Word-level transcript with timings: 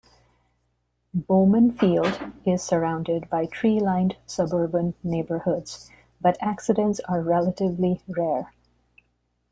Bowman 1.13 1.71
Field 1.73 2.19
is 2.43 2.63
surrounded 2.63 3.29
by 3.29 3.45
tree-lined 3.45 4.17
suburban 4.25 4.95
neighborhoods, 5.03 5.91
but 6.19 6.39
accidents 6.41 6.99
are 7.01 7.21
relatively 7.21 8.01
rare. 8.07 8.51